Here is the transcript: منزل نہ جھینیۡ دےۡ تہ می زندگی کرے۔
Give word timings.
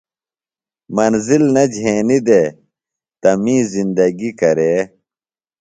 منزل 0.95 1.43
نہ 1.53 1.63
جھینیۡ 1.73 2.23
دےۡ 2.27 2.49
تہ 3.21 3.29
می 3.43 3.57
زندگی 3.73 4.31
کرے۔ 4.39 4.73